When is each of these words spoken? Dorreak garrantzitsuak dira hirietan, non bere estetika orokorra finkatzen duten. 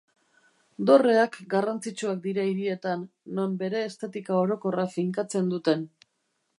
Dorreak 0.89 1.37
garrantzitsuak 1.51 2.23
dira 2.25 2.47
hirietan, 2.53 3.05
non 3.41 3.55
bere 3.63 3.87
estetika 3.91 4.37
orokorra 4.47 4.91
finkatzen 4.99 5.55
duten. 5.55 5.91